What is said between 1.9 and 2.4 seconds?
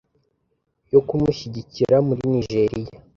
muri